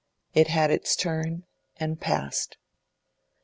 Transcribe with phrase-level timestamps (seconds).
[0.33, 1.43] It had its turn,
[1.77, 2.57] and passed.